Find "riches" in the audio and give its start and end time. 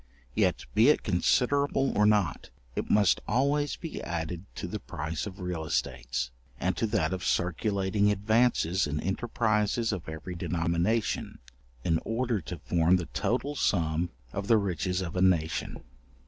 14.57-15.01